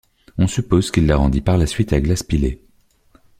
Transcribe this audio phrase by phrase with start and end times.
[0.39, 2.59] On suppose qu'il la rendit par la suite à Glace Pîlé.